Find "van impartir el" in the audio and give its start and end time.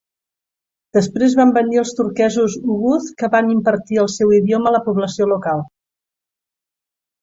3.37-4.13